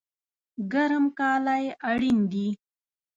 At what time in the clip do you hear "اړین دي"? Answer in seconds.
1.89-2.47